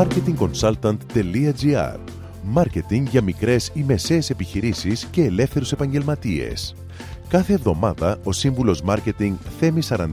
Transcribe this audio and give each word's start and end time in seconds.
marketingconsultant.gr 0.00 1.98
Μάρκετινγκ 2.42 3.06
για 3.06 3.22
μικρές 3.22 3.70
ή 3.74 3.82
μεσαίες 3.82 4.30
επιχειρήσεις 4.30 5.04
και 5.10 5.24
ελεύθερους 5.24 5.72
επαγγελματίες. 5.72 6.74
Κάθε 7.28 7.52
εβδομάδα 7.52 8.18
ο 8.24 8.32
σύμβουλος 8.32 8.82
Μάρκετινγκ 8.82 9.36
Θέμη 9.58 9.80
41 9.88 10.06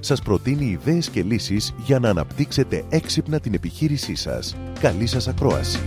σας 0.00 0.22
προτείνει 0.22 0.64
ιδέες 0.64 1.08
και 1.08 1.22
λύσεις 1.22 1.74
για 1.84 1.98
να 1.98 2.08
αναπτύξετε 2.08 2.84
έξυπνα 2.88 3.40
την 3.40 3.54
επιχείρησή 3.54 4.14
σας. 4.14 4.56
Καλή 4.80 5.06
σας 5.06 5.28
ακρόαση! 5.28 5.78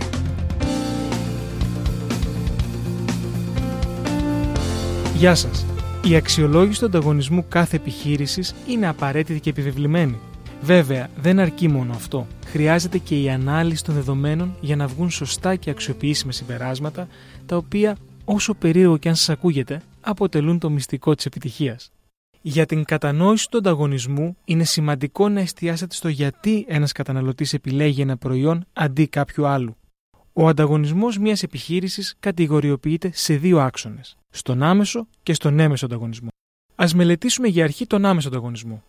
Γεια 5.16 5.34
σας! 5.34 5.66
Η 6.08 6.16
αξιολόγηση 6.16 6.80
του 6.80 6.86
ανταγωνισμού 6.86 7.44
κάθε 7.48 7.76
επιχείρησης 7.76 8.54
είναι 8.68 8.88
απαραίτητη 8.88 9.40
και 9.40 9.50
επιβεβλημένη. 9.50 10.18
Βέβαια, 10.62 11.08
δεν 11.16 11.38
αρκεί 11.38 11.68
μόνο 11.68 11.92
αυτό. 11.92 12.26
Χρειάζεται 12.46 12.98
και 12.98 13.20
η 13.20 13.30
ανάλυση 13.30 13.84
των 13.84 13.94
δεδομένων 13.94 14.56
για 14.60 14.76
να 14.76 14.86
βγουν 14.86 15.10
σωστά 15.10 15.56
και 15.56 15.70
αξιοποιήσιμα 15.70 16.32
συμπεράσματα, 16.32 17.08
τα 17.46 17.56
οποία, 17.56 17.96
όσο 18.24 18.54
περίεργο 18.54 18.96
και 18.96 19.08
αν 19.08 19.14
σας 19.14 19.28
ακούγεται, 19.28 19.82
αποτελούν 20.00 20.58
το 20.58 20.70
μυστικό 20.70 21.14
της 21.14 21.26
επιτυχίας. 21.26 21.90
Για 22.40 22.66
την 22.66 22.84
κατανόηση 22.84 23.48
του 23.50 23.58
ανταγωνισμού, 23.58 24.36
είναι 24.44 24.64
σημαντικό 24.64 25.28
να 25.28 25.40
εστιάσετε 25.40 25.94
στο 25.94 26.08
γιατί 26.08 26.64
ένας 26.68 26.92
καταναλωτής 26.92 27.52
επιλέγει 27.52 28.00
ένα 28.00 28.16
προϊόν 28.16 28.64
αντί 28.72 29.06
κάποιου 29.06 29.46
άλλου. 29.46 29.76
Ο 30.32 30.48
ανταγωνισμός 30.48 31.18
μιας 31.18 31.42
επιχείρησης 31.42 32.16
κατηγοριοποιείται 32.20 33.10
σε 33.14 33.34
δύο 33.36 33.60
άξονες, 33.60 34.16
στον 34.30 34.62
άμεσο 34.62 35.06
και 35.22 35.32
στον 35.32 35.58
έμεσο 35.58 35.86
ανταγωνισμό. 35.86 36.28
Α 36.74 36.86
μελετήσουμε 36.94 37.48
για 37.48 37.64
αρχή 37.64 37.86
τον 37.86 38.04
άμεσο 38.04 38.28
ανταγωνισμό. 38.28 38.82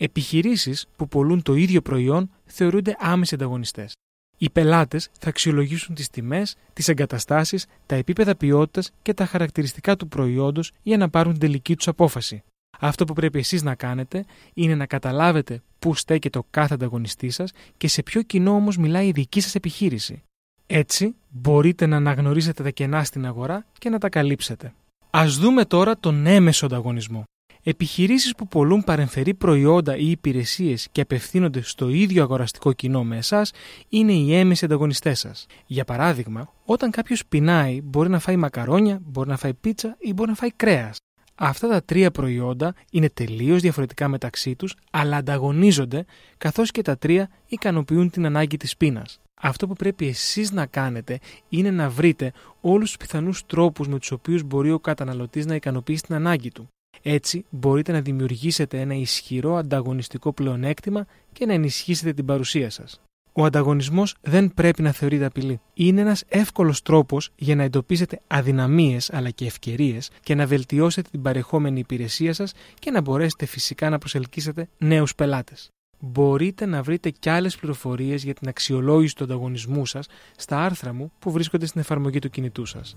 Επιχειρήσεις 0.00 0.86
που 0.96 1.08
πολλούν 1.08 1.42
το 1.42 1.54
ίδιο 1.54 1.82
προϊόν 1.82 2.30
θεωρούνται 2.44 2.96
άμεσοι 2.98 3.34
ανταγωνιστές. 3.34 3.92
Οι 4.38 4.50
πελάτες 4.50 5.10
θα 5.18 5.28
αξιολογήσουν 5.28 5.94
τις 5.94 6.08
τιμές, 6.08 6.56
τις 6.72 6.88
εγκαταστάσεις, 6.88 7.66
τα 7.86 7.94
επίπεδα 7.94 8.36
ποιότητας 8.36 8.90
και 9.02 9.14
τα 9.14 9.26
χαρακτηριστικά 9.26 9.96
του 9.96 10.08
προϊόντος 10.08 10.72
για 10.82 10.96
να 10.96 11.08
πάρουν 11.08 11.32
την 11.32 11.40
τελική 11.40 11.76
τους 11.76 11.88
απόφαση. 11.88 12.42
Αυτό 12.78 13.04
που 13.04 13.12
πρέπει 13.12 13.38
εσείς 13.38 13.62
να 13.62 13.74
κάνετε 13.74 14.24
είναι 14.54 14.74
να 14.74 14.86
καταλάβετε 14.86 15.62
πού 15.78 15.94
στέκεται 15.94 16.38
ο 16.38 16.46
κάθε 16.50 16.74
ανταγωνιστής 16.74 17.34
σας 17.34 17.52
και 17.76 17.88
σε 17.88 18.02
ποιο 18.02 18.22
κοινό 18.22 18.54
όμως 18.54 18.76
μιλάει 18.76 19.06
η 19.06 19.12
δική 19.12 19.40
σας 19.40 19.54
επιχείρηση. 19.54 20.22
Έτσι, 20.66 21.14
μπορείτε 21.28 21.86
να 21.86 21.96
αναγνωρίσετε 21.96 22.62
τα 22.62 22.70
κενά 22.70 23.04
στην 23.04 23.26
αγορά 23.26 23.66
και 23.78 23.88
να 23.88 23.98
τα 23.98 24.08
καλύψετε. 24.08 24.74
Α 25.10 25.24
δούμε 25.26 25.64
τώρα 25.64 25.98
τον 25.98 26.26
έμεσο 26.26 26.66
ανταγωνισμό. 26.66 27.24
Επιχειρήσεις 27.70 28.34
που 28.34 28.48
πολλούν 28.48 28.84
παρεμφερεί 28.84 29.34
προϊόντα 29.34 29.96
ή 29.96 30.10
υπηρεσίες 30.10 30.88
και 30.92 31.00
απευθύνονται 31.00 31.60
στο 31.62 31.88
ίδιο 31.88 32.22
αγοραστικό 32.22 32.72
κοινό 32.72 33.04
με 33.04 33.16
εσάς 33.16 33.52
είναι 33.88 34.12
οι 34.12 34.34
έμεσοι 34.34 34.64
ανταγωνιστές 34.64 35.18
σας. 35.18 35.46
Για 35.66 35.84
παράδειγμα, 35.84 36.52
όταν 36.64 36.90
κάποιος 36.90 37.26
πεινάει, 37.26 37.80
μπορεί 37.82 38.08
να 38.08 38.18
φάει 38.18 38.36
μακαρόνια, 38.36 39.00
μπορεί 39.02 39.28
να 39.28 39.36
φάει 39.36 39.54
πίτσα 39.54 39.96
ή 39.98 40.12
μπορεί 40.12 40.30
να 40.30 40.36
φάει 40.36 40.52
κρέας. 40.52 40.96
Αυτά 41.34 41.68
τα 41.68 41.82
τρία 41.82 42.10
προϊόντα 42.10 42.74
είναι 42.90 43.10
τελείως 43.10 43.60
διαφορετικά 43.60 44.08
μεταξύ 44.08 44.56
τους, 44.56 44.74
αλλά 44.90 45.16
ανταγωνίζονται, 45.16 46.04
καθώς 46.38 46.70
και 46.70 46.82
τα 46.82 46.98
τρία 46.98 47.30
ικανοποιούν 47.46 48.10
την 48.10 48.26
ανάγκη 48.26 48.56
της 48.56 48.76
πείνας. 48.76 49.20
Αυτό 49.40 49.66
που 49.66 49.74
πρέπει 49.74 50.06
εσείς 50.06 50.52
να 50.52 50.66
κάνετε 50.66 51.18
είναι 51.48 51.70
να 51.70 51.90
βρείτε 51.90 52.32
όλους 52.60 52.86
τους 52.86 52.96
πιθανούς 52.96 53.46
τρόπους 53.46 53.88
με 53.88 53.98
τους 53.98 54.10
οποίους 54.10 54.42
μπορεί 54.42 54.70
ο 54.70 54.78
καταναλωτής 54.78 55.46
να 55.46 55.54
ικανοποιήσει 55.54 56.02
την 56.02 56.14
ανάγκη 56.14 56.50
του. 56.50 56.68
Έτσι 57.02 57.44
μπορείτε 57.50 57.92
να 57.92 58.00
δημιουργήσετε 58.00 58.80
ένα 58.80 58.94
ισχυρό 58.94 59.56
ανταγωνιστικό 59.56 60.32
πλεονέκτημα 60.32 61.06
και 61.32 61.46
να 61.46 61.52
ενισχύσετε 61.52 62.12
την 62.12 62.24
παρουσία 62.24 62.70
σας. 62.70 63.00
Ο 63.32 63.44
ανταγωνισμός 63.44 64.14
δεν 64.20 64.54
πρέπει 64.54 64.82
να 64.82 64.92
θεωρείται 64.92 65.24
απειλή. 65.24 65.60
Είναι 65.74 66.00
ένας 66.00 66.24
εύκολος 66.28 66.82
τρόπος 66.82 67.30
για 67.36 67.56
να 67.56 67.62
εντοπίσετε 67.62 68.20
αδυναμίες 68.26 69.12
αλλά 69.12 69.30
και 69.30 69.46
ευκαιρίες 69.46 70.10
και 70.22 70.34
να 70.34 70.46
βελτιώσετε 70.46 71.08
την 71.10 71.22
παρεχόμενη 71.22 71.78
υπηρεσία 71.78 72.32
σας 72.32 72.52
και 72.78 72.90
να 72.90 73.00
μπορέσετε 73.00 73.46
φυσικά 73.46 73.90
να 73.90 73.98
προσελκύσετε 73.98 74.68
νέους 74.78 75.14
πελάτες. 75.14 75.68
Μπορείτε 76.00 76.66
να 76.66 76.82
βρείτε 76.82 77.10
και 77.10 77.30
άλλες 77.30 77.56
πληροφορίες 77.56 78.24
για 78.24 78.34
την 78.34 78.48
αξιολόγηση 78.48 79.14
του 79.14 79.24
ανταγωνισμού 79.24 79.86
σας 79.86 80.06
στα 80.36 80.58
άρθρα 80.64 80.92
μου 80.92 81.12
που 81.18 81.30
βρίσκονται 81.30 81.66
στην 81.66 81.80
εφαρμογή 81.80 82.18
του 82.18 82.30
κινητού 82.30 82.64
σας. 82.64 82.96